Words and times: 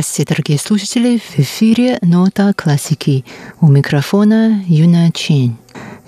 Здравствуйте, 0.00 0.34
дорогие 0.34 0.58
слушатели! 0.58 1.18
В 1.18 1.38
эфире 1.40 1.98
«Нота 2.00 2.54
классики». 2.54 3.22
У 3.60 3.68
микрофона 3.68 4.64
Юна 4.66 5.10
Чень. 5.10 5.58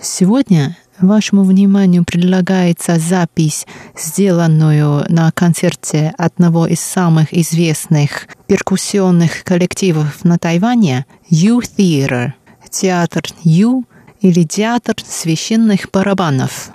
Сегодня 0.01 0.79
вашему 0.98 1.45
вниманию 1.45 2.02
предлагается 2.02 2.98
запись, 2.98 3.66
сделанную 3.95 5.05
на 5.11 5.30
концерте 5.33 6.15
одного 6.16 6.66
из 6.66 6.80
самых 6.80 7.34
известных 7.34 8.29
перкуссионных 8.47 9.45
коллективов 9.45 10.24
на 10.24 10.38
Тайване 10.38 11.05
«Ю 11.29 11.61
Theater»– 11.61 12.33
театр 12.70 13.24
Ю 13.43 13.84
или 14.23 14.45
театр 14.45 14.95
священных 15.06 15.91
барабанов. 15.93 16.70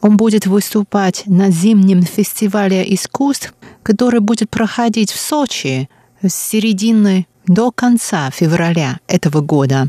Он 0.00 0.16
будет 0.16 0.46
выступать 0.46 1.22
на 1.26 1.52
зимнем 1.52 2.02
фестивале 2.02 2.82
искусств, 2.92 3.54
который 3.84 4.18
будет 4.18 4.50
проходить 4.50 5.12
в 5.12 5.20
Сочи 5.20 5.88
с 6.22 6.34
середины 6.34 7.26
до 7.46 7.70
конца 7.70 8.30
февраля 8.30 8.98
этого 9.06 9.40
года. 9.40 9.88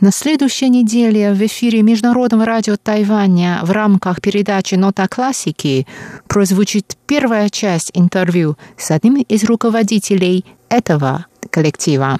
На 0.00 0.12
следующей 0.12 0.68
неделе 0.68 1.32
в 1.32 1.44
эфире 1.46 1.82
Международного 1.82 2.44
радио 2.44 2.76
Тайваня 2.76 3.60
в 3.64 3.72
рамках 3.72 4.20
передачи 4.20 4.76
«Нота 4.76 5.08
классики» 5.08 5.88
прозвучит 6.28 6.96
первая 7.06 7.48
часть 7.48 7.90
интервью 7.94 8.56
с 8.76 8.92
одним 8.92 9.16
из 9.16 9.42
руководителей 9.44 10.44
этого 10.68 11.26
коллектива. 11.50 12.18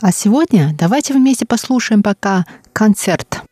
А 0.00 0.10
сегодня 0.10 0.74
давайте 0.76 1.14
вместе 1.14 1.46
послушаем 1.46 2.02
пока 2.02 2.44
концерт. 2.72 3.42